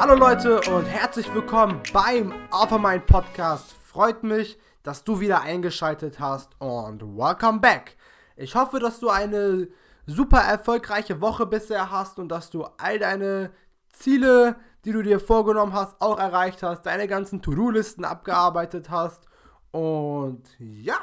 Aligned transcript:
Hallo 0.00 0.14
Leute 0.14 0.60
und 0.70 0.84
herzlich 0.84 1.34
willkommen 1.34 1.82
beim 1.92 2.32
Offermind 2.52 3.04
Podcast. 3.06 3.72
Freut 3.82 4.22
mich, 4.22 4.56
dass 4.84 5.02
du 5.02 5.18
wieder 5.18 5.40
eingeschaltet 5.40 6.20
hast 6.20 6.52
und 6.60 7.02
welcome 7.02 7.58
back. 7.58 7.96
Ich 8.36 8.54
hoffe, 8.54 8.78
dass 8.78 9.00
du 9.00 9.08
eine 9.08 9.66
super 10.06 10.38
erfolgreiche 10.38 11.20
Woche 11.20 11.46
bisher 11.46 11.90
hast 11.90 12.20
und 12.20 12.28
dass 12.28 12.48
du 12.48 12.64
all 12.78 13.00
deine 13.00 13.50
Ziele, 13.92 14.54
die 14.84 14.92
du 14.92 15.02
dir 15.02 15.18
vorgenommen 15.18 15.72
hast, 15.72 16.00
auch 16.00 16.20
erreicht 16.20 16.62
hast, 16.62 16.82
deine 16.82 17.08
ganzen 17.08 17.42
To-Do-Listen 17.42 18.04
abgearbeitet 18.04 18.90
hast 18.90 19.26
und 19.72 20.44
ja, 20.60 21.00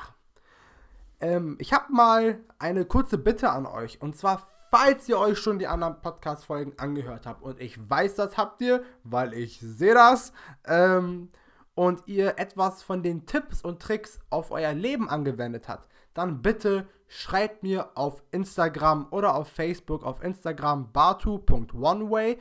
ähm, 1.19 1.57
ich 1.59 1.73
habe 1.73 1.91
mal 1.91 2.39
eine 2.59 2.85
kurze 2.85 3.17
Bitte 3.17 3.49
an 3.49 3.65
euch 3.65 4.01
und 4.01 4.15
zwar 4.15 4.47
falls 4.71 5.07
ihr 5.09 5.19
euch 5.19 5.37
schon 5.39 5.59
die 5.59 5.67
anderen 5.67 6.01
Podcast-Folgen 6.01 6.73
angehört 6.77 7.25
habt. 7.25 7.41
Und 7.41 7.59
ich 7.59 7.77
weiß, 7.89 8.15
das 8.15 8.37
habt 8.37 8.61
ihr, 8.61 8.83
weil 9.03 9.33
ich 9.33 9.59
sehe 9.59 9.93
das. 9.93 10.33
Ähm, 10.65 11.29
und 11.75 12.03
ihr 12.07 12.39
etwas 12.39 12.83
von 12.83 13.03
den 13.03 13.25
Tipps 13.25 13.61
und 13.61 13.81
Tricks 13.81 14.19
auf 14.29 14.51
euer 14.51 14.73
Leben 14.73 15.09
angewendet 15.09 15.67
habt, 15.67 15.91
dann 16.13 16.41
bitte 16.41 16.87
schreibt 17.07 17.63
mir 17.63 17.89
auf 17.95 18.23
Instagram 18.31 19.07
oder 19.11 19.35
auf 19.35 19.49
Facebook, 19.49 20.03
auf 20.03 20.23
Instagram 20.23 20.91
batu.oneway. 20.91 22.39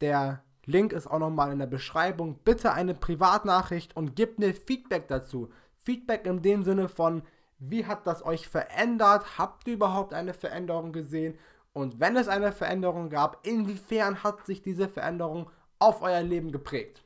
Der 0.00 0.42
Link 0.66 0.92
ist 0.92 1.06
auch 1.06 1.18
nochmal 1.18 1.52
in 1.52 1.58
der 1.58 1.66
Beschreibung. 1.66 2.38
Bitte 2.44 2.72
eine 2.72 2.94
Privatnachricht 2.94 3.96
und 3.96 4.16
gebt 4.16 4.38
mir 4.38 4.54
Feedback 4.54 5.08
dazu. 5.08 5.50
Feedback 5.84 6.26
in 6.26 6.42
dem 6.42 6.64
Sinne 6.64 6.88
von, 6.88 7.22
wie 7.58 7.86
hat 7.86 8.06
das 8.06 8.24
euch 8.24 8.48
verändert? 8.48 9.38
Habt 9.38 9.66
ihr 9.68 9.74
überhaupt 9.74 10.12
eine 10.12 10.34
Veränderung 10.34 10.92
gesehen? 10.92 11.38
Und 11.74 12.00
wenn 12.00 12.16
es 12.16 12.28
eine 12.28 12.52
Veränderung 12.52 13.10
gab, 13.10 13.46
inwiefern 13.46 14.22
hat 14.22 14.46
sich 14.46 14.62
diese 14.62 14.88
Veränderung 14.88 15.50
auf 15.80 16.02
euer 16.02 16.22
Leben 16.22 16.52
geprägt? 16.52 17.02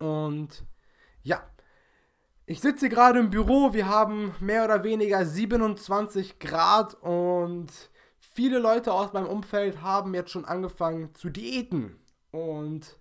Und 0.00 0.64
ja, 1.22 1.42
ich 2.46 2.60
sitze 2.60 2.88
gerade 2.88 3.20
im 3.20 3.30
Büro, 3.30 3.72
wir 3.72 3.88
haben 3.88 4.34
mehr 4.40 4.64
oder 4.64 4.82
weniger 4.82 5.24
27 5.24 6.40
Grad 6.40 6.94
und 6.94 7.68
viele 8.18 8.58
Leute 8.58 8.92
aus 8.92 9.12
meinem 9.12 9.28
Umfeld 9.28 9.82
haben 9.82 10.14
jetzt 10.14 10.32
schon 10.32 10.44
angefangen 10.44 11.14
zu 11.14 11.30
diäten. 11.30 11.96
Und 12.32 12.98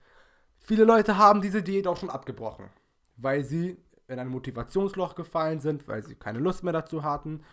viele 0.60 0.84
Leute 0.84 1.18
haben 1.18 1.42
diese 1.42 1.64
Diät 1.64 1.88
auch 1.88 1.98
schon 1.98 2.12
abgebrochen, 2.12 2.70
weil 3.18 3.44
sie 3.44 3.78
in 4.08 4.20
ein 4.20 4.28
Motivationsloch 4.28 5.16
gefallen 5.16 5.60
sind, 5.60 5.88
weil 5.88 6.04
sie 6.04 6.14
keine 6.14 6.40
Lust 6.40 6.64
mehr 6.64 6.74
dazu 6.74 7.04
hatten 7.04 7.44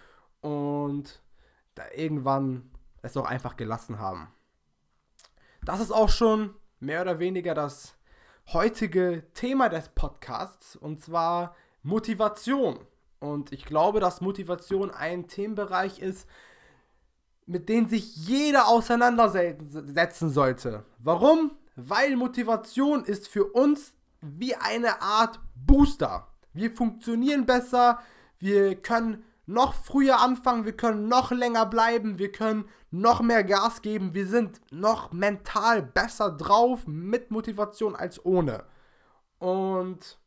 und 0.42 1.22
da 1.74 1.84
irgendwann 1.94 2.70
es 3.06 3.16
auch 3.16 3.24
einfach 3.24 3.56
gelassen 3.56 3.98
haben. 3.98 4.28
Das 5.64 5.80
ist 5.80 5.90
auch 5.90 6.08
schon 6.08 6.54
mehr 6.78 7.02
oder 7.02 7.18
weniger 7.18 7.54
das 7.54 7.96
heutige 8.52 9.24
Thema 9.34 9.68
des 9.68 9.88
Podcasts 9.88 10.76
und 10.76 11.00
zwar 11.00 11.56
Motivation. 11.82 12.78
Und 13.18 13.52
ich 13.52 13.64
glaube, 13.64 14.00
dass 14.00 14.20
Motivation 14.20 14.90
ein 14.90 15.26
Themenbereich 15.26 15.98
ist, 15.98 16.28
mit 17.46 17.68
dem 17.68 17.88
sich 17.88 18.16
jeder 18.16 18.68
auseinandersetzen 18.68 20.30
sollte. 20.30 20.84
Warum? 20.98 21.52
Weil 21.76 22.16
Motivation 22.16 23.04
ist 23.04 23.28
für 23.28 23.44
uns 23.44 23.94
wie 24.20 24.54
eine 24.54 25.00
Art 25.00 25.40
Booster. 25.54 26.28
Wir 26.52 26.74
funktionieren 26.74 27.46
besser, 27.46 28.00
wir 28.38 28.76
können 28.76 29.24
noch 29.46 29.74
früher 29.74 30.20
anfangen, 30.20 30.64
wir 30.64 30.76
können 30.76 31.08
noch 31.08 31.30
länger 31.30 31.66
bleiben, 31.66 32.18
wir 32.18 32.32
können 32.32 32.68
noch 32.90 33.22
mehr 33.22 33.44
Gas 33.44 33.80
geben, 33.80 34.12
wir 34.12 34.26
sind 34.26 34.60
noch 34.70 35.12
mental 35.12 35.82
besser 35.82 36.30
drauf 36.30 36.86
mit 36.86 37.30
Motivation 37.30 37.94
als 37.94 38.24
ohne. 38.24 38.64
Und 39.38 40.18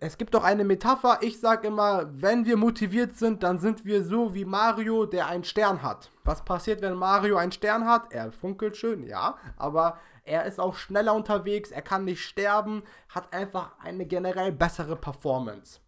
es 0.00 0.18
gibt 0.18 0.34
doch 0.34 0.44
eine 0.44 0.64
Metapher, 0.64 1.18
ich 1.22 1.40
sage 1.40 1.68
immer, 1.68 2.10
wenn 2.12 2.44
wir 2.44 2.56
motiviert 2.56 3.16
sind, 3.16 3.42
dann 3.42 3.58
sind 3.58 3.84
wir 3.84 4.04
so 4.04 4.34
wie 4.34 4.44
Mario, 4.44 5.06
der 5.06 5.28
einen 5.28 5.44
Stern 5.44 5.82
hat. 5.82 6.10
Was 6.24 6.44
passiert, 6.44 6.82
wenn 6.82 6.94
Mario 6.94 7.36
einen 7.36 7.52
Stern 7.52 7.86
hat? 7.86 8.12
Er 8.12 8.32
funkelt 8.32 8.76
schön, 8.76 9.04
ja, 9.04 9.36
aber 9.56 9.98
er 10.24 10.44
ist 10.44 10.58
auch 10.58 10.74
schneller 10.74 11.14
unterwegs, 11.14 11.70
er 11.70 11.82
kann 11.82 12.04
nicht 12.04 12.24
sterben, 12.24 12.82
hat 13.08 13.32
einfach 13.32 13.78
eine 13.78 14.06
generell 14.06 14.50
bessere 14.50 14.96
Performance. 14.96 15.80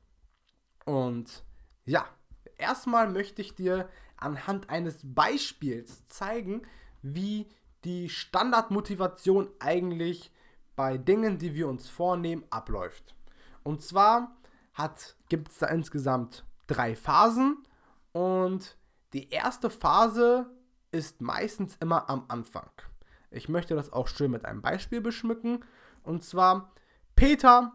Und 0.84 1.42
ja, 1.88 2.06
erstmal 2.58 3.08
möchte 3.08 3.40
ich 3.42 3.54
dir 3.54 3.88
anhand 4.16 4.68
eines 4.68 5.00
Beispiels 5.02 6.06
zeigen, 6.06 6.62
wie 7.02 7.48
die 7.84 8.08
Standardmotivation 8.08 9.48
eigentlich 9.58 10.30
bei 10.76 10.98
Dingen, 10.98 11.38
die 11.38 11.54
wir 11.54 11.68
uns 11.68 11.88
vornehmen, 11.88 12.44
abläuft. 12.50 13.14
Und 13.62 13.82
zwar 13.82 14.36
gibt 15.28 15.48
es 15.48 15.58
da 15.58 15.66
insgesamt 15.68 16.44
drei 16.66 16.94
Phasen 16.94 17.64
und 18.12 18.76
die 19.12 19.30
erste 19.30 19.70
Phase 19.70 20.50
ist 20.92 21.20
meistens 21.20 21.76
immer 21.80 22.08
am 22.10 22.26
Anfang. 22.28 22.70
Ich 23.30 23.48
möchte 23.48 23.74
das 23.74 23.92
auch 23.92 24.08
schön 24.08 24.30
mit 24.30 24.44
einem 24.44 24.62
Beispiel 24.62 25.00
beschmücken. 25.00 25.64
Und 26.02 26.22
zwar 26.22 26.72
Peter, 27.16 27.72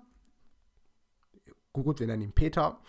gut, 1.73 1.99
wir 1.99 2.07
nennen 2.07 2.23
ihn 2.23 2.33
Peter, 2.33 2.79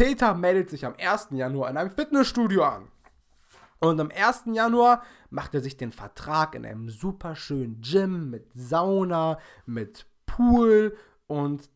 Peter 0.00 0.32
meldet 0.32 0.70
sich 0.70 0.86
am 0.86 0.94
1. 0.98 1.28
Januar 1.32 1.68
in 1.68 1.76
einem 1.76 1.90
Fitnessstudio 1.90 2.64
an. 2.64 2.88
Und 3.80 4.00
am 4.00 4.10
1. 4.10 4.44
Januar 4.46 5.02
macht 5.28 5.54
er 5.54 5.60
sich 5.60 5.76
den 5.76 5.92
Vertrag 5.92 6.54
in 6.54 6.64
einem 6.64 6.88
super 6.88 7.36
schönen 7.36 7.82
Gym 7.82 8.30
mit 8.30 8.50
Sauna, 8.54 9.38
mit 9.66 10.06
Pool 10.24 10.96
und, 11.26 11.68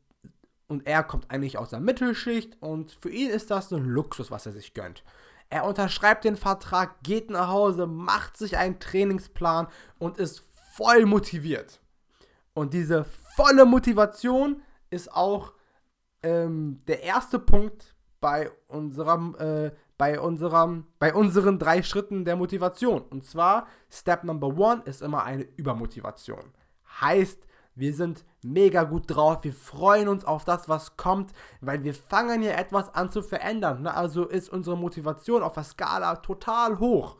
und 0.68 0.86
er 0.86 1.02
kommt 1.02 1.30
eigentlich 1.30 1.58
aus 1.58 1.68
der 1.68 1.80
Mittelschicht 1.80 2.56
und 2.62 2.92
für 2.92 3.10
ihn 3.10 3.28
ist 3.28 3.50
das 3.50 3.70
ein 3.74 3.84
Luxus, 3.84 4.30
was 4.30 4.46
er 4.46 4.52
sich 4.52 4.72
gönnt. 4.72 5.04
Er 5.50 5.66
unterschreibt 5.66 6.24
den 6.24 6.36
Vertrag, 6.36 7.02
geht 7.02 7.28
nach 7.28 7.48
Hause, 7.48 7.86
macht 7.86 8.38
sich 8.38 8.56
einen 8.56 8.80
Trainingsplan 8.80 9.68
und 9.98 10.16
ist 10.16 10.44
voll 10.72 11.04
motiviert. 11.04 11.78
Und 12.54 12.72
diese 12.72 13.04
volle 13.36 13.66
Motivation 13.66 14.62
ist 14.88 15.12
auch 15.12 15.52
ähm, 16.22 16.80
der 16.86 17.02
erste 17.02 17.38
Punkt, 17.38 17.93
bei 18.24 18.50
unserem, 18.68 19.36
äh, 19.38 19.70
bei 19.98 20.18
unserem, 20.18 20.86
bei 20.98 21.12
unseren 21.12 21.58
drei 21.58 21.82
Schritten 21.82 22.24
der 22.24 22.36
Motivation. 22.36 23.02
Und 23.02 23.26
zwar, 23.26 23.66
Step 23.90 24.24
Number 24.24 24.46
One 24.46 24.80
ist 24.86 25.02
immer 25.02 25.24
eine 25.24 25.42
Übermotivation. 25.42 26.54
Heißt, 27.02 27.46
wir 27.74 27.92
sind 27.92 28.24
mega 28.40 28.84
gut 28.84 29.02
drauf, 29.08 29.40
wir 29.42 29.52
freuen 29.52 30.08
uns 30.08 30.24
auf 30.24 30.46
das, 30.46 30.70
was 30.70 30.96
kommt, 30.96 31.34
weil 31.60 31.84
wir 31.84 31.92
fangen 31.92 32.40
hier 32.40 32.56
etwas 32.56 32.94
an 32.94 33.10
zu 33.10 33.20
verändern. 33.20 33.82
Ne? 33.82 33.92
Also 33.92 34.24
ist 34.24 34.48
unsere 34.48 34.78
Motivation 34.78 35.42
auf 35.42 35.52
der 35.52 35.64
Skala 35.64 36.16
total 36.16 36.78
hoch. 36.78 37.18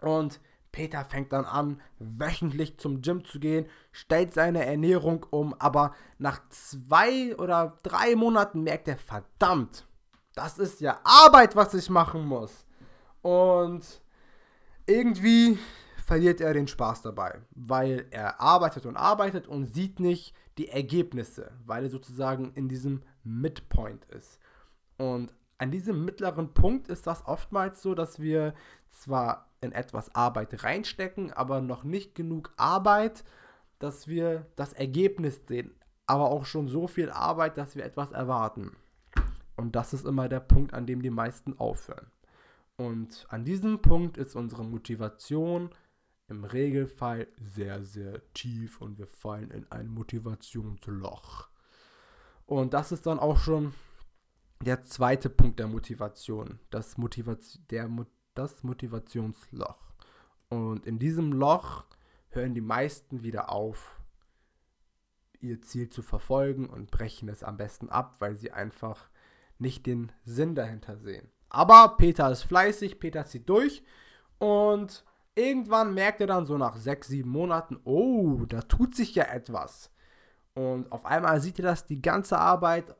Und 0.00 0.40
Peter 0.72 1.04
fängt 1.04 1.32
dann 1.32 1.44
an, 1.44 1.80
wöchentlich 1.98 2.78
zum 2.78 3.02
Gym 3.02 3.24
zu 3.24 3.38
gehen, 3.38 3.66
stellt 3.92 4.32
seine 4.32 4.64
Ernährung 4.64 5.26
um, 5.30 5.54
aber 5.58 5.94
nach 6.18 6.40
zwei 6.48 7.36
oder 7.36 7.78
drei 7.82 8.16
Monaten 8.16 8.62
merkt 8.62 8.88
er, 8.88 8.96
verdammt, 8.96 9.86
das 10.34 10.58
ist 10.58 10.80
ja 10.80 10.98
Arbeit, 11.04 11.54
was 11.54 11.74
ich 11.74 11.90
machen 11.90 12.26
muss. 12.26 12.66
Und 13.20 14.02
irgendwie 14.86 15.58
verliert 16.04 16.40
er 16.40 16.54
den 16.54 16.66
Spaß 16.66 17.02
dabei, 17.02 17.40
weil 17.54 18.06
er 18.10 18.40
arbeitet 18.40 18.86
und 18.86 18.96
arbeitet 18.96 19.46
und 19.46 19.66
sieht 19.66 20.00
nicht 20.00 20.34
die 20.58 20.68
Ergebnisse, 20.68 21.52
weil 21.64 21.84
er 21.84 21.90
sozusagen 21.90 22.52
in 22.54 22.68
diesem 22.68 23.02
Midpoint 23.22 24.04
ist. 24.06 24.38
Und 24.96 25.32
an 25.58 25.70
diesem 25.70 26.04
mittleren 26.04 26.54
Punkt 26.54 26.88
ist 26.88 27.06
das 27.06 27.24
oftmals 27.26 27.82
so, 27.82 27.94
dass 27.94 28.20
wir 28.20 28.54
zwar 28.90 29.51
in 29.62 29.72
etwas 29.72 30.14
Arbeit 30.14 30.64
reinstecken, 30.64 31.32
aber 31.32 31.60
noch 31.60 31.84
nicht 31.84 32.14
genug 32.14 32.52
Arbeit, 32.56 33.24
dass 33.78 34.06
wir 34.08 34.46
das 34.56 34.72
Ergebnis 34.72 35.40
sehen, 35.46 35.74
aber 36.06 36.30
auch 36.30 36.44
schon 36.44 36.68
so 36.68 36.86
viel 36.86 37.10
Arbeit, 37.10 37.56
dass 37.56 37.74
wir 37.74 37.84
etwas 37.84 38.12
erwarten. 38.12 38.76
Und 39.56 39.76
das 39.76 39.94
ist 39.94 40.04
immer 40.04 40.28
der 40.28 40.40
Punkt, 40.40 40.74
an 40.74 40.86
dem 40.86 41.02
die 41.02 41.10
meisten 41.10 41.58
aufhören. 41.58 42.10
Und 42.76 43.26
an 43.28 43.44
diesem 43.44 43.80
Punkt 43.80 44.16
ist 44.16 44.34
unsere 44.34 44.64
Motivation 44.64 45.70
im 46.28 46.44
Regelfall 46.44 47.28
sehr, 47.36 47.84
sehr 47.84 48.22
tief 48.32 48.80
und 48.80 48.98
wir 48.98 49.06
fallen 49.06 49.50
in 49.50 49.70
ein 49.70 49.88
Motivationsloch. 49.88 51.48
Und 52.46 52.74
das 52.74 52.92
ist 52.92 53.06
dann 53.06 53.18
auch 53.18 53.38
schon 53.38 53.74
der 54.62 54.82
zweite 54.82 55.28
Punkt 55.28 55.58
der 55.58 55.68
Motivation, 55.68 56.58
das, 56.70 56.96
Motivation, 56.96 57.64
der, 57.70 57.88
das 58.34 58.62
Motivationsloch. 58.62 59.78
Und 60.48 60.86
in 60.86 60.98
diesem 60.98 61.32
Loch 61.32 61.84
hören 62.30 62.54
die 62.54 62.60
meisten 62.60 63.22
wieder 63.22 63.50
auf, 63.50 64.00
ihr 65.40 65.60
Ziel 65.60 65.88
zu 65.88 66.02
verfolgen 66.02 66.68
und 66.68 66.90
brechen 66.90 67.28
es 67.28 67.42
am 67.42 67.56
besten 67.56 67.88
ab, 67.88 68.16
weil 68.20 68.36
sie 68.36 68.52
einfach 68.52 69.08
nicht 69.58 69.86
den 69.86 70.12
Sinn 70.24 70.54
dahinter 70.54 70.96
sehen. 70.98 71.30
Aber 71.48 71.96
Peter 71.96 72.30
ist 72.30 72.42
fleißig, 72.42 72.98
Peter 73.00 73.26
zieht 73.26 73.48
durch 73.48 73.82
und 74.38 75.04
Irgendwann 75.34 75.94
merkt 75.94 76.20
er 76.20 76.26
dann 76.26 76.44
so 76.44 76.58
nach 76.58 76.76
sechs, 76.76 77.08
sieben 77.08 77.30
Monaten, 77.30 77.80
oh, 77.84 78.44
da 78.46 78.60
tut 78.60 78.94
sich 78.94 79.14
ja 79.14 79.24
etwas. 79.24 79.90
Und 80.54 80.92
auf 80.92 81.06
einmal 81.06 81.40
sieht 81.40 81.58
er, 81.58 81.64
dass 81.64 81.86
die 81.86 82.02
ganze 82.02 82.38
Arbeit 82.38 82.94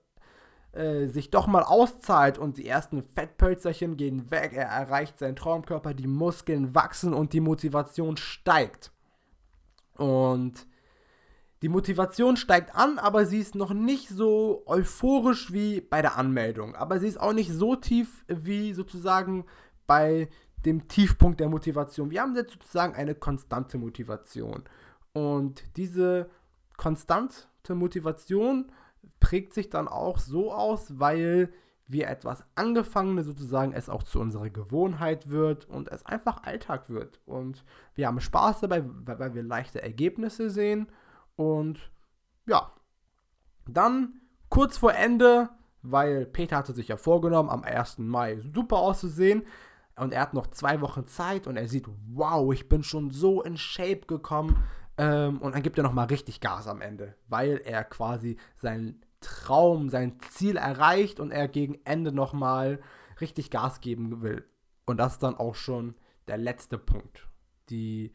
äh, 0.73 1.07
sich 1.07 1.31
doch 1.31 1.47
mal 1.47 1.63
auszahlt 1.63 2.39
und 2.39 2.57
die 2.57 2.67
ersten 2.67 3.03
Fettpölzerchen 3.03 3.97
gehen 3.97 4.31
weg, 4.31 4.53
er 4.55 4.67
erreicht 4.67 5.19
seinen 5.19 5.37
Traumkörper, 5.37 5.95
die 5.95 6.07
Muskeln 6.07 6.75
wachsen 6.75 7.13
und 7.13 7.33
die 7.33 7.41
Motivation 7.41 8.17
steigt. 8.17 8.91
Und 9.97 10.67
die 11.63 11.69
Motivation 11.69 12.37
steigt 12.37 12.75
an, 12.75 12.99
aber 12.99 13.25
sie 13.25 13.39
ist 13.39 13.55
noch 13.55 13.73
nicht 13.73 14.09
so 14.09 14.63
euphorisch 14.67 15.53
wie 15.53 15.81
bei 15.81 16.03
der 16.03 16.17
Anmeldung. 16.17 16.75
Aber 16.75 16.99
sie 16.99 17.07
ist 17.07 17.21
auch 17.21 17.33
nicht 17.33 17.53
so 17.53 17.77
tief 17.77 18.25
wie 18.27 18.73
sozusagen 18.73 19.45
bei 19.87 20.29
dem 20.65 20.89
Tiefpunkt 20.89 21.39
der 21.39 21.49
Motivation. 21.49 22.11
Wir 22.11 22.23
haben 22.23 22.35
jetzt 22.35 22.53
sozusagen 22.53 22.95
eine 22.95 23.15
konstante 23.15 23.79
Motivation. 23.79 24.65
Und 25.13 25.63
diese 25.77 26.31
konstante 26.77 27.47
Motivation 27.75 28.73
prägt 29.21 29.55
sich 29.55 29.71
dann 29.71 29.89
auch 29.89 30.19
so 30.19 30.53
aus, 30.53 30.99
weil 30.99 31.53
wir 31.87 32.09
etwas 32.09 32.45
Angefangene 32.55 33.23
sozusagen 33.23 33.73
es 33.73 33.89
auch 33.89 34.03
zu 34.03 34.21
unserer 34.21 34.51
Gewohnheit 34.51 35.31
wird 35.31 35.69
und 35.69 35.89
es 35.89 36.07
einfach 36.07 36.43
Alltag 36.43 36.89
wird. 36.89 37.21
Und 37.27 37.65
wir 37.95 38.07
haben 38.07 38.21
Spaß 38.21 38.61
dabei, 38.61 38.83
weil 38.85 39.35
wir 39.35 39.43
leichte 39.43 39.83
Ergebnisse 39.83 40.51
sehen. 40.51 40.89
Und 41.37 41.91
ja, 42.47 42.73
dann 43.67 44.21
kurz 44.49 44.79
vor 44.79 44.95
Ende, 44.95 45.51
weil 45.83 46.27
Peter 46.27 46.57
hatte 46.57 46.73
sich 46.73 46.89
ja 46.89 46.97
vorgenommen, 46.97 47.51
am 47.51 47.63
1. 47.63 47.99
Mai 47.99 48.41
super 48.55 48.77
auszusehen. 48.77 49.43
Und 49.97 50.13
er 50.13 50.23
hat 50.23 50.35
noch 50.35 50.47
zwei 50.47 50.81
Wochen 50.81 51.07
Zeit 51.07 51.47
und 51.47 51.57
er 51.57 51.69
sieht, 51.69 51.87
wow, 52.13 52.53
ich 52.53 52.69
bin 52.69 52.83
schon 52.83 53.11
so 53.11 53.43
in 53.43 53.59
Shape 53.59 54.07
gekommen. 54.07 54.65
Ähm, 55.03 55.39
und 55.39 55.55
dann 55.55 55.63
gibt 55.63 55.79
er 55.79 55.83
nochmal 55.83 56.07
richtig 56.07 56.41
Gas 56.41 56.69
am 56.69 56.81
Ende, 56.81 57.17
weil 57.29 57.61
er 57.65 57.83
quasi 57.83 58.37
seinen 58.57 59.05
Traum, 59.21 59.89
sein 59.89 60.21
Ziel 60.31 60.57
erreicht 60.57 61.19
und 61.19 61.33
er 61.33 61.49
gegen 61.49 61.81
Ende 61.85 62.13
nochmal 62.13 62.81
richtig 63.21 63.51
Gas 63.51 63.81
geben 63.81 64.23
will. 64.23 64.45
Und 64.85 64.99
das 64.99 65.15
ist 65.15 65.23
dann 65.25 65.37
auch 65.37 65.57
schon 65.57 65.97
der 66.29 66.37
letzte 66.39 66.79
Punkt. 66.79 67.29
Die, 67.69 68.13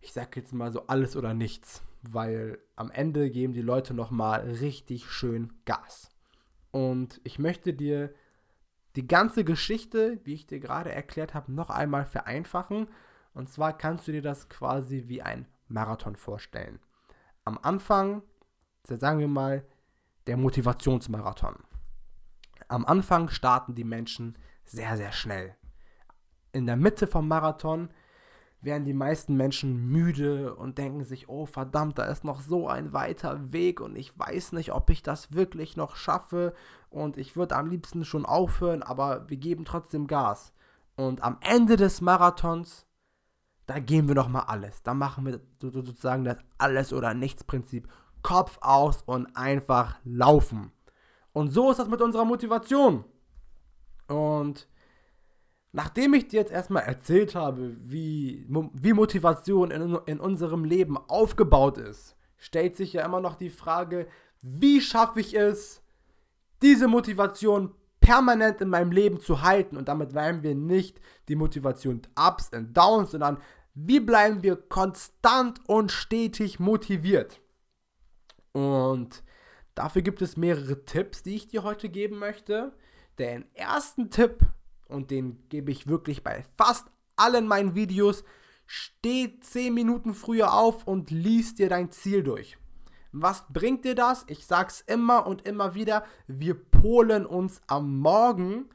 ich 0.00 0.12
sag 0.12 0.36
jetzt 0.36 0.52
mal 0.52 0.70
so 0.70 0.86
alles 0.86 1.16
oder 1.16 1.34
nichts, 1.34 1.82
weil 2.02 2.58
am 2.76 2.92
Ende 2.92 3.28
geben 3.30 3.52
die 3.52 3.62
Leute 3.62 3.92
nochmal 3.92 4.42
richtig 4.42 5.10
schön 5.10 5.52
Gas. 5.64 6.10
Und 6.70 7.20
ich 7.24 7.40
möchte 7.40 7.74
dir 7.74 8.14
die 8.94 9.06
ganze 9.08 9.44
Geschichte, 9.44 10.20
wie 10.22 10.34
ich 10.34 10.46
dir 10.46 10.60
gerade 10.60 10.92
erklärt 10.92 11.34
habe, 11.34 11.50
noch 11.50 11.70
einmal 11.70 12.04
vereinfachen. 12.04 12.86
Und 13.32 13.48
zwar 13.48 13.76
kannst 13.76 14.06
du 14.06 14.12
dir 14.12 14.22
das 14.22 14.48
quasi 14.48 15.04
wie 15.08 15.20
ein 15.20 15.46
Marathon 15.68 16.16
vorstellen. 16.16 16.78
Am 17.44 17.58
Anfang, 17.62 18.22
sagen 18.84 19.18
wir 19.18 19.28
mal, 19.28 19.64
der 20.26 20.36
Motivationsmarathon. 20.36 21.56
Am 22.68 22.86
Anfang 22.86 23.28
starten 23.28 23.74
die 23.74 23.84
Menschen 23.84 24.38
sehr, 24.64 24.96
sehr 24.96 25.12
schnell. 25.12 25.54
In 26.52 26.66
der 26.66 26.76
Mitte 26.76 27.06
vom 27.06 27.28
Marathon 27.28 27.90
werden 28.64 28.84
die 28.84 28.94
meisten 28.94 29.36
Menschen 29.36 29.90
müde 29.90 30.54
und 30.54 30.78
denken 30.78 31.04
sich, 31.04 31.28
oh 31.28 31.46
verdammt, 31.46 31.98
da 31.98 32.04
ist 32.04 32.24
noch 32.24 32.40
so 32.40 32.68
ein 32.68 32.92
weiter 32.92 33.52
Weg 33.52 33.80
und 33.80 33.96
ich 33.96 34.18
weiß 34.18 34.52
nicht, 34.52 34.72
ob 34.72 34.88
ich 34.90 35.02
das 35.02 35.32
wirklich 35.32 35.76
noch 35.76 35.96
schaffe 35.96 36.54
und 36.88 37.18
ich 37.18 37.36
würde 37.36 37.56
am 37.56 37.68
liebsten 37.68 38.04
schon 38.04 38.24
aufhören, 38.24 38.82
aber 38.82 39.28
wir 39.28 39.36
geben 39.36 39.64
trotzdem 39.64 40.06
Gas. 40.06 40.52
Und 40.96 41.22
am 41.22 41.38
Ende 41.40 41.76
des 41.76 42.00
Marathons, 42.00 42.86
da 43.66 43.78
geben 43.78 44.08
wir 44.08 44.14
nochmal 44.14 44.44
alles. 44.46 44.82
Da 44.82 44.94
machen 44.94 45.26
wir 45.26 45.40
sozusagen 45.60 46.24
das 46.24 46.38
Alles- 46.58 46.92
oder 46.92 47.14
Nichts-Prinzip 47.14 47.88
Kopf 48.22 48.58
aus 48.60 49.02
und 49.02 49.36
einfach 49.36 49.98
laufen. 50.04 50.72
Und 51.32 51.50
so 51.50 51.70
ist 51.70 51.78
das 51.78 51.88
mit 51.88 52.00
unserer 52.00 52.24
Motivation. 52.24 53.04
Und 54.08 54.68
nachdem 55.72 56.14
ich 56.14 56.28
dir 56.28 56.40
jetzt 56.40 56.52
erstmal 56.52 56.84
erzählt 56.84 57.34
habe, 57.34 57.76
wie, 57.80 58.46
wie 58.48 58.92
Motivation 58.92 59.70
in, 59.70 59.98
in 60.06 60.20
unserem 60.20 60.64
Leben 60.64 60.96
aufgebaut 60.96 61.78
ist, 61.78 62.16
stellt 62.36 62.76
sich 62.76 62.92
ja 62.92 63.04
immer 63.04 63.20
noch 63.20 63.34
die 63.34 63.50
Frage, 63.50 64.06
wie 64.42 64.80
schaffe 64.80 65.20
ich 65.20 65.34
es, 65.36 65.82
diese 66.62 66.88
Motivation 66.88 67.74
permanent 68.04 68.60
in 68.60 68.68
meinem 68.68 68.92
Leben 68.92 69.18
zu 69.18 69.42
halten. 69.42 69.76
Und 69.78 69.88
damit 69.88 70.12
meinen 70.12 70.42
wir 70.42 70.54
nicht 70.54 71.00
die 71.28 71.36
Motivation 71.36 72.02
Ups 72.14 72.50
und 72.52 72.76
Downs, 72.76 73.12
sondern 73.12 73.38
wie 73.74 74.00
bleiben 74.00 74.42
wir 74.42 74.56
konstant 74.56 75.60
und 75.66 75.90
stetig 75.90 76.60
motiviert. 76.60 77.40
Und 78.52 79.24
dafür 79.74 80.02
gibt 80.02 80.20
es 80.20 80.36
mehrere 80.36 80.84
Tipps, 80.84 81.22
die 81.22 81.34
ich 81.34 81.48
dir 81.48 81.64
heute 81.64 81.88
geben 81.88 82.18
möchte. 82.18 82.72
Den 83.18 83.46
ersten 83.54 84.10
Tipp, 84.10 84.40
und 84.86 85.10
den 85.10 85.48
gebe 85.48 85.72
ich 85.72 85.88
wirklich 85.88 86.22
bei 86.22 86.44
fast 86.58 86.86
allen 87.16 87.48
meinen 87.48 87.74
Videos, 87.74 88.22
steh 88.66 89.40
10 89.40 89.72
Minuten 89.72 90.14
früher 90.14 90.52
auf 90.52 90.86
und 90.86 91.10
lies 91.10 91.54
dir 91.54 91.70
dein 91.70 91.90
Ziel 91.90 92.22
durch. 92.22 92.58
Was 93.16 93.44
bringt 93.48 93.84
dir 93.84 93.94
das? 93.94 94.24
Ich 94.26 94.44
sag's 94.44 94.80
immer 94.80 95.26
und 95.28 95.46
immer 95.46 95.76
wieder, 95.76 96.04
wir 96.26 96.54
polen 96.54 97.24
uns 97.26 97.62
am 97.68 98.00
Morgen 98.00 98.68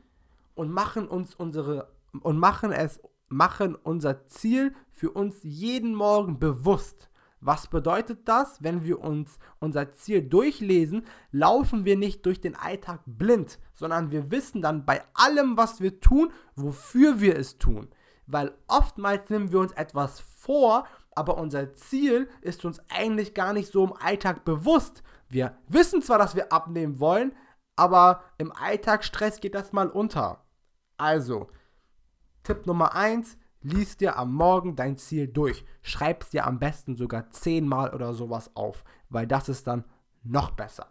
und 0.56 0.72
machen 0.72 1.10
uns 1.10 1.36
unsere 1.36 1.92
und 2.22 2.40
machen 2.40 2.72
es 2.72 3.02
machen 3.28 3.76
unser 3.76 4.28
Ziel 4.28 4.74
für 4.92 5.12
uns 5.12 5.40
jeden 5.44 5.94
Morgen 5.94 6.40
bewusst. 6.40 7.10
Was 7.42 7.68
bedeutet 7.68 8.30
das? 8.30 8.64
Wenn 8.64 8.86
wir 8.86 9.02
uns 9.02 9.40
unser 9.60 9.92
Ziel 9.92 10.22
durchlesen, 10.22 11.06
laufen 11.34 11.84
wir 11.84 11.98
nicht 11.98 12.26
durch 12.26 12.40
den 12.40 12.56
Alltag 12.56 13.02
blind, 13.06 13.60
sondern 13.74 14.10
wir 14.10 14.32
wissen 14.32 14.62
dann 14.62 14.86
bei 14.86 15.02
allem, 15.14 15.58
was 15.58 15.82
wir 15.82 16.00
tun, 16.00 16.32
wofür 16.56 17.20
wir 17.20 17.38
es 17.38 17.58
tun. 17.58 17.90
Weil 18.26 18.54
oftmals 18.68 19.30
nehmen 19.30 19.52
wir 19.52 19.60
uns 19.60 19.74
etwas 19.74 20.22
vor, 20.22 20.86
aber 21.16 21.38
unser 21.38 21.74
Ziel 21.74 22.30
ist 22.42 22.66
uns 22.66 22.82
eigentlich 22.90 23.34
gar 23.34 23.54
nicht 23.54 23.72
so 23.72 23.84
im 23.84 23.94
Alltag 23.94 24.46
bewusst. 24.46 25.04
Wir 25.28 25.58
wissen 25.68 26.02
zwar, 26.02 26.18
dass 26.18 26.36
wir 26.36 26.52
abnehmen 26.52 27.00
wollen, 27.00 27.36
aber 27.76 28.24
im 28.38 28.52
Alltagsstress 28.52 29.42
geht 29.42 29.56
das 29.56 29.74
mal 29.74 29.90
unter. 29.90 30.46
Also, 30.98 31.50
Tipp 32.44 32.66
Nummer 32.66 32.96
1, 32.96 33.38
Lies 33.62 33.98
dir 33.98 34.18
am 34.18 34.34
Morgen 34.34 34.78
dein 34.78 34.98
Ziel 34.98 35.28
durch. 35.28 35.66
Schreib 35.82 36.24
es 36.24 36.30
dir 36.30 36.48
am 36.48 36.60
besten 36.60 36.96
sogar 36.96 37.30
zehnmal 37.32 37.94
oder 37.94 38.14
sowas 38.14 38.56
auf, 38.56 38.86
weil 39.10 39.28
das 39.28 39.50
ist 39.50 39.68
dann 39.68 39.84
noch 40.24 40.52
besser. 40.52 40.88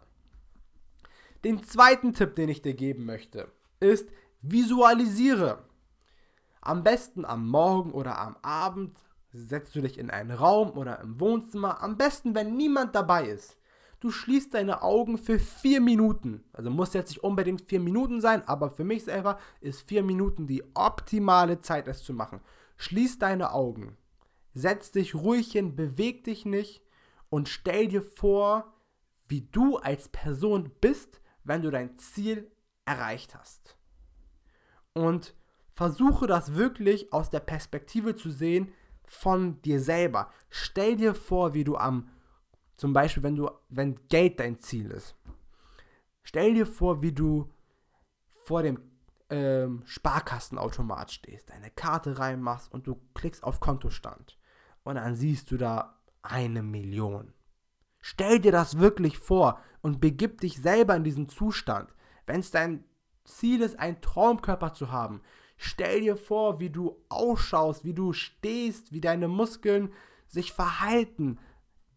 Den 1.43 1.63
zweiten 1.63 2.13
Tipp, 2.13 2.35
den 2.35 2.49
ich 2.49 2.61
dir 2.61 2.75
geben 2.75 3.05
möchte, 3.05 3.51
ist 3.79 4.09
visualisiere. 4.41 5.65
Am 6.61 6.83
besten 6.83 7.25
am 7.25 7.47
Morgen 7.47 7.91
oder 7.91 8.19
am 8.19 8.37
Abend 8.43 8.99
setzt 9.31 9.75
du 9.75 9.81
dich 9.81 9.97
in 9.97 10.09
einen 10.09 10.31
Raum 10.31 10.71
oder 10.71 10.99
im 11.01 11.19
Wohnzimmer, 11.19 11.81
am 11.83 11.97
besten, 11.97 12.35
wenn 12.35 12.57
niemand 12.57 12.95
dabei 12.95 13.27
ist. 13.27 13.57
Du 13.99 14.11
schließt 14.11 14.53
deine 14.53 14.81
Augen 14.81 15.17
für 15.17 15.39
vier 15.39 15.81
Minuten. 15.81 16.43
Also 16.53 16.69
muss 16.69 16.93
jetzt 16.93 17.09
nicht 17.09 17.23
unbedingt 17.23 17.63
vier 17.63 17.81
Minuten 17.81 18.21
sein, 18.21 18.47
aber 18.47 18.71
für 18.71 18.85
mich 18.85 19.03
selber 19.03 19.37
ist 19.59 19.87
vier 19.87 20.03
Minuten 20.03 20.47
die 20.47 20.63
optimale 20.73 21.59
Zeit, 21.61 21.87
es 21.87 22.03
zu 22.03 22.13
machen. 22.13 22.39
Schließ 22.77 23.19
deine 23.19 23.51
Augen, 23.51 23.97
setz 24.53 24.91
dich 24.91 25.15
ruhig 25.15 25.51
hin, 25.51 25.75
beweg 25.75 26.23
dich 26.23 26.45
nicht 26.45 26.81
und 27.29 27.49
stell 27.49 27.89
dir 27.89 28.01
vor, 28.01 28.73
wie 29.27 29.41
du 29.41 29.77
als 29.77 30.07
Person 30.07 30.71
bist, 30.79 31.21
wenn 31.43 31.61
du 31.61 31.69
dein 31.69 31.97
Ziel 31.99 32.49
erreicht 32.85 33.35
hast. 33.35 33.77
Und 34.93 35.35
versuche 35.73 36.25
das 36.25 36.55
wirklich 36.55 37.11
aus 37.11 37.29
der 37.29 37.41
Perspektive 37.41 38.15
zu 38.15 38.31
sehen 38.31 38.73
von 39.09 39.61
dir 39.63 39.81
selber. 39.81 40.31
Stell 40.49 40.95
dir 40.95 41.13
vor, 41.15 41.53
wie 41.53 41.63
du 41.63 41.75
am 41.75 42.09
zum 42.77 42.93
Beispiel, 42.93 43.23
wenn 43.23 43.35
du, 43.35 43.49
wenn 43.67 44.07
Geld 44.07 44.39
dein 44.39 44.61
Ziel 44.61 44.91
ist. 44.91 45.13
Stell 46.23 46.53
dir 46.53 46.65
vor, 46.65 47.01
wie 47.01 47.11
du 47.11 47.51
vor 48.45 48.63
dem 48.63 48.79
ähm, 49.29 49.81
Sparkassenautomat 49.85 51.11
stehst, 51.11 51.49
deine 51.49 51.71
Karte 51.71 52.17
reinmachst 52.17 52.71
und 52.71 52.87
du 52.87 53.01
klickst 53.15 53.43
auf 53.43 53.59
Kontostand. 53.59 54.37
Und 54.83 54.95
dann 54.95 55.15
siehst 55.15 55.51
du 55.51 55.57
da 55.57 55.99
eine 56.21 56.63
Million. 56.63 57.33
Stell 57.99 58.39
dir 58.39 58.53
das 58.53 58.79
wirklich 58.79 59.17
vor 59.17 59.59
und 59.81 59.99
begib 59.99 60.39
dich 60.39 60.61
selber 60.61 60.95
in 60.95 61.03
diesen 61.03 61.27
Zustand. 61.27 61.93
Wenn 62.25 62.39
es 62.39 62.51
dein 62.51 62.85
Ziel 63.25 63.61
ist, 63.61 63.77
einen 63.77 63.99
Traumkörper 63.99 64.73
zu 64.73 64.91
haben, 64.91 65.21
stell 65.61 65.99
dir 66.01 66.15
vor, 66.15 66.59
wie 66.61 66.69
du 66.69 66.95
ausschaust, 67.09 67.83
wie 67.83 67.93
du 67.93 68.13
stehst, 68.13 68.93
wie 68.93 69.01
deine 69.01 69.27
Muskeln 69.27 69.91
sich 70.25 70.53
verhalten, 70.53 71.37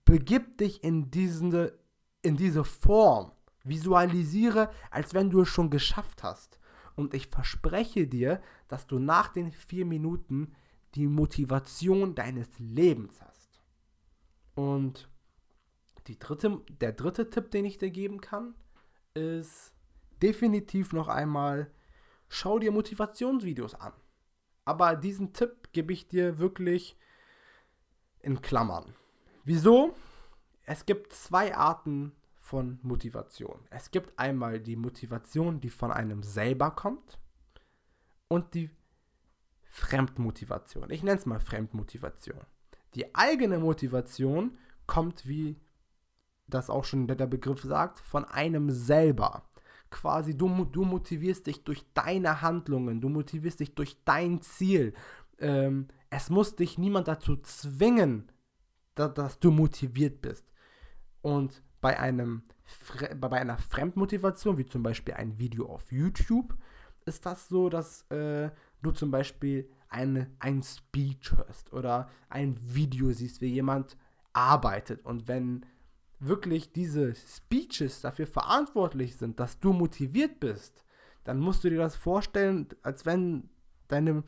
begib 0.04 0.58
dich 0.58 0.82
in 0.82 1.12
diese, 1.12 1.78
in 2.22 2.36
diese 2.36 2.64
Form. 2.64 3.30
Visualisiere, 3.62 4.72
als 4.90 5.14
wenn 5.14 5.30
du 5.30 5.42
es 5.42 5.48
schon 5.48 5.70
geschafft 5.70 6.24
hast. 6.24 6.58
Und 6.96 7.14
ich 7.14 7.28
verspreche 7.28 8.08
dir, 8.08 8.42
dass 8.66 8.88
du 8.88 8.98
nach 8.98 9.28
den 9.28 9.52
vier 9.52 9.86
Minuten 9.86 10.52
die 10.96 11.06
Motivation 11.06 12.16
deines 12.16 12.58
Lebens 12.58 13.20
hast. 13.22 13.62
Und 14.56 15.08
die 16.08 16.18
dritte, 16.18 16.60
der 16.80 16.92
dritte 16.92 17.30
Tipp, 17.30 17.52
den 17.52 17.64
ich 17.64 17.78
dir 17.78 17.90
geben 17.90 18.20
kann, 18.20 18.54
ist 19.14 19.72
definitiv 20.20 20.92
noch 20.92 21.06
einmal, 21.06 21.70
schau 22.32 22.58
dir 22.58 22.72
Motivationsvideos 22.72 23.74
an. 23.74 23.92
Aber 24.64 24.96
diesen 24.96 25.32
Tipp 25.32 25.68
gebe 25.72 25.92
ich 25.92 26.08
dir 26.08 26.38
wirklich 26.38 26.96
in 28.20 28.40
Klammern. 28.40 28.94
Wieso? 29.44 29.94
Es 30.64 30.86
gibt 30.86 31.12
zwei 31.12 31.54
Arten 31.54 32.12
von 32.38 32.78
Motivation. 32.82 33.58
Es 33.70 33.90
gibt 33.90 34.18
einmal 34.18 34.60
die 34.60 34.76
Motivation, 34.76 35.60
die 35.60 35.70
von 35.70 35.92
einem 35.92 36.22
selber 36.22 36.70
kommt 36.70 37.18
und 38.28 38.54
die 38.54 38.70
Fremdmotivation. 39.64 40.90
Ich 40.90 41.02
nenne 41.02 41.18
es 41.18 41.26
mal 41.26 41.40
Fremdmotivation. 41.40 42.40
Die 42.94 43.14
eigene 43.14 43.58
Motivation 43.58 44.56
kommt, 44.86 45.26
wie 45.26 45.60
das 46.46 46.70
auch 46.70 46.84
schon 46.84 47.06
der 47.06 47.26
Begriff 47.26 47.62
sagt, 47.62 47.98
von 47.98 48.24
einem 48.24 48.70
selber. 48.70 49.44
Quasi, 49.92 50.34
du, 50.34 50.64
du 50.64 50.84
motivierst 50.84 51.46
dich 51.46 51.64
durch 51.64 51.84
deine 51.92 52.40
Handlungen, 52.40 53.02
du 53.02 53.10
motivierst 53.10 53.60
dich 53.60 53.74
durch 53.74 54.02
dein 54.06 54.40
Ziel. 54.40 54.94
Ähm, 55.38 55.88
es 56.08 56.30
muss 56.30 56.56
dich 56.56 56.78
niemand 56.78 57.08
dazu 57.08 57.36
zwingen, 57.36 58.32
da, 58.94 59.08
dass 59.08 59.38
du 59.38 59.50
motiviert 59.50 60.22
bist. 60.22 60.50
Und 61.20 61.62
bei, 61.82 62.00
einem, 62.00 62.42
bei 63.20 63.38
einer 63.38 63.58
Fremdmotivation, 63.58 64.56
wie 64.56 64.64
zum 64.64 64.82
Beispiel 64.82 65.12
ein 65.12 65.38
Video 65.38 65.66
auf 65.66 65.92
YouTube, 65.92 66.56
ist 67.04 67.26
das 67.26 67.48
so, 67.48 67.68
dass 67.68 68.10
äh, 68.10 68.50
du 68.80 68.92
zum 68.92 69.10
Beispiel 69.10 69.70
eine, 69.90 70.30
ein 70.38 70.62
Speech 70.62 71.32
hörst 71.36 71.70
oder 71.74 72.08
ein 72.30 72.56
Video 72.62 73.12
siehst, 73.12 73.42
wie 73.42 73.52
jemand 73.52 73.98
arbeitet. 74.32 75.04
Und 75.04 75.28
wenn 75.28 75.66
wirklich 76.26 76.72
diese 76.72 77.14
Speeches 77.14 78.00
dafür 78.00 78.26
verantwortlich 78.26 79.16
sind, 79.16 79.40
dass 79.40 79.58
du 79.58 79.72
motiviert 79.72 80.40
bist, 80.40 80.84
dann 81.24 81.38
musst 81.38 81.64
du 81.64 81.70
dir 81.70 81.78
das 81.78 81.96
vorstellen, 81.96 82.68
als 82.82 83.06
wenn 83.06 83.48
deine, 83.88 84.24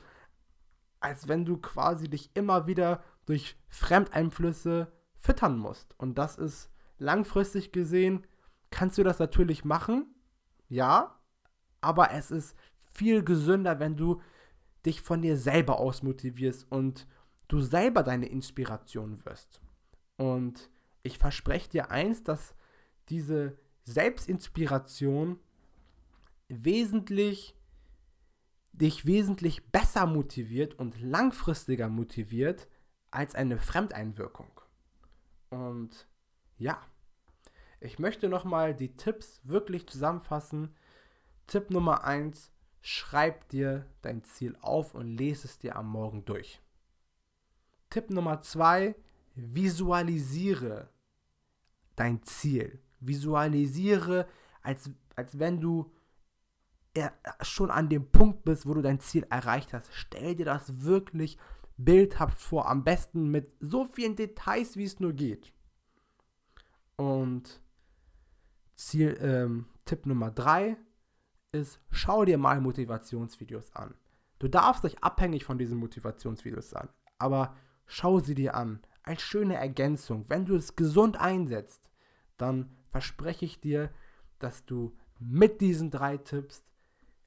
als 1.00 1.28
wenn 1.28 1.44
du 1.44 1.56
quasi 1.58 2.08
dich 2.08 2.30
immer 2.34 2.66
wieder 2.66 3.02
durch 3.26 3.56
Fremdeinflüsse 3.68 4.92
füttern 5.18 5.58
musst. 5.58 5.98
Und 5.98 6.18
das 6.18 6.36
ist 6.36 6.70
langfristig 6.98 7.72
gesehen, 7.72 8.26
kannst 8.70 8.98
du 8.98 9.04
das 9.04 9.18
natürlich 9.18 9.64
machen, 9.64 10.14
ja, 10.68 11.20
aber 11.80 12.10
es 12.12 12.30
ist 12.30 12.56
viel 12.82 13.24
gesünder, 13.24 13.80
wenn 13.80 13.96
du 13.96 14.20
dich 14.84 15.00
von 15.00 15.22
dir 15.22 15.36
selber 15.36 15.78
aus 15.78 16.02
motivierst 16.02 16.70
und 16.70 17.06
du 17.48 17.60
selber 17.60 18.02
deine 18.02 18.26
Inspiration 18.26 19.24
wirst. 19.24 19.60
Und 20.16 20.70
ich 21.04 21.18
verspreche 21.18 21.70
dir 21.70 21.90
eins, 21.92 22.24
dass 22.24 22.56
diese 23.08 23.56
Selbstinspiration 23.84 25.38
wesentlich 26.48 27.54
dich 28.72 29.06
wesentlich 29.06 29.70
besser 29.70 30.06
motiviert 30.06 30.74
und 30.74 31.00
langfristiger 31.00 31.88
motiviert 31.88 32.66
als 33.12 33.36
eine 33.36 33.58
Fremdeinwirkung. 33.58 34.50
Und 35.50 36.08
ja, 36.58 36.82
ich 37.78 38.00
möchte 38.00 38.28
nochmal 38.28 38.74
die 38.74 38.96
Tipps 38.96 39.40
wirklich 39.44 39.86
zusammenfassen. 39.86 40.74
Tipp 41.46 41.70
Nummer 41.70 42.02
1, 42.04 42.50
schreib 42.80 43.48
dir 43.50 43.86
dein 44.02 44.24
Ziel 44.24 44.56
auf 44.60 44.94
und 44.94 45.06
lese 45.06 45.46
es 45.46 45.58
dir 45.58 45.76
am 45.76 45.88
Morgen 45.88 46.24
durch. 46.24 46.60
Tipp 47.90 48.10
Nummer 48.10 48.40
2, 48.40 48.96
visualisiere 49.36 50.88
dein 51.96 52.22
Ziel. 52.22 52.80
Visualisiere, 53.00 54.26
als, 54.62 54.90
als 55.16 55.38
wenn 55.38 55.60
du 55.60 55.92
schon 57.42 57.70
an 57.70 57.88
dem 57.88 58.10
Punkt 58.10 58.44
bist, 58.44 58.66
wo 58.66 58.74
du 58.74 58.82
dein 58.82 59.00
Ziel 59.00 59.26
erreicht 59.28 59.72
hast. 59.72 59.92
Stell 59.92 60.36
dir 60.36 60.44
das 60.44 60.82
wirklich 60.82 61.38
bildhaft 61.76 62.40
vor. 62.40 62.68
Am 62.68 62.84
besten 62.84 63.30
mit 63.30 63.52
so 63.60 63.84
vielen 63.84 64.16
Details, 64.16 64.76
wie 64.76 64.84
es 64.84 65.00
nur 65.00 65.12
geht. 65.12 65.52
Und 66.96 67.60
Ziel, 68.76 69.18
ähm, 69.20 69.66
Tipp 69.84 70.06
Nummer 70.06 70.30
3 70.30 70.76
ist, 71.52 71.80
schau 71.90 72.24
dir 72.24 72.38
mal 72.38 72.60
Motivationsvideos 72.60 73.74
an. 73.74 73.94
Du 74.38 74.48
darfst 74.48 74.84
dich 74.84 75.02
abhängig 75.02 75.44
von 75.44 75.58
diesen 75.58 75.78
Motivationsvideos 75.78 76.70
sein, 76.70 76.88
aber 77.18 77.56
schau 77.86 78.20
sie 78.20 78.34
dir 78.34 78.54
an. 78.54 78.80
Als 79.04 79.22
schöne 79.22 79.54
Ergänzung. 79.54 80.24
Wenn 80.28 80.44
du 80.44 80.56
es 80.56 80.76
gesund 80.76 81.20
einsetzt, 81.20 81.90
dann 82.36 82.76
verspreche 82.90 83.44
ich 83.44 83.60
dir, 83.60 83.90
dass 84.38 84.64
du 84.64 84.96
mit 85.18 85.60
diesen 85.60 85.90
drei 85.90 86.16
Tipps 86.16 86.64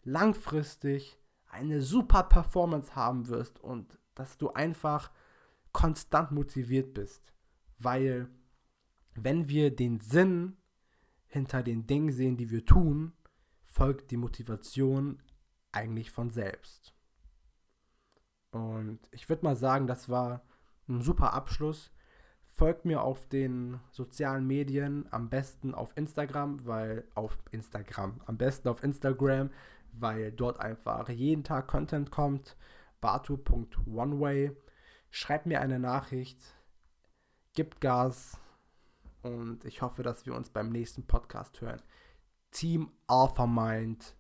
langfristig 0.04 1.18
eine 1.50 1.82
super 1.82 2.24
Performance 2.24 2.96
haben 2.96 3.28
wirst 3.28 3.60
und 3.60 3.98
dass 4.16 4.38
du 4.38 4.52
einfach 4.52 5.12
konstant 5.72 6.32
motiviert 6.32 6.94
bist. 6.94 7.34
Weil 7.80 8.30
wenn 9.16 9.50
wir 9.50 9.76
den 9.76 10.00
Sinn 10.00 10.58
hinter 11.28 11.64
den 11.64 11.88
Dingen 11.88 12.12
sehen, 12.12 12.38
die 12.38 12.50
wir 12.50 12.66
tun, 12.66 13.14
folgt 13.66 14.12
die 14.12 14.18
Motivation 14.18 15.22
eigentlich 15.72 16.12
von 16.12 16.32
selbst. 16.32 16.94
Und 18.52 19.00
ich 19.12 19.30
würde 19.30 19.44
mal 19.44 19.56
sagen, 19.56 19.88
das 19.88 20.10
war 20.10 20.42
ein 20.88 21.02
super 21.02 21.34
Abschluss. 21.34 21.92
Folgt 22.48 22.86
mir 22.86 23.02
auf 23.02 23.28
den 23.28 23.80
sozialen 23.92 24.48
Medien, 24.48 25.08
am 25.12 25.30
besten 25.30 25.76
auf 25.76 25.96
Instagram, 25.96 26.66
weil 26.66 27.08
auf 27.14 27.38
Instagram, 27.52 28.20
am 28.26 28.38
besten 28.38 28.68
auf 28.68 28.84
Instagram, 28.84 29.52
weil 29.92 30.32
dort 30.32 30.60
einfach 30.60 31.10
jeden 31.10 31.44
Tag 31.44 31.68
Content 31.68 32.10
kommt. 32.10 32.58
Batu.oneway. 33.00 34.52
Schreibt 35.12 35.46
mir 35.46 35.62
eine 35.62 35.80
Nachricht, 35.80 36.40
gibt 37.54 37.80
Gas 37.80 38.40
und 39.22 39.64
ich 39.66 39.82
hoffe, 39.82 40.04
dass 40.04 40.26
wir 40.26 40.36
uns 40.36 40.50
beim 40.50 40.70
nächsten 40.70 41.06
Podcast 41.06 41.62
hören. 41.62 41.82
Team 42.52 42.92
Alpha 43.08 43.46
Mind 43.46 44.16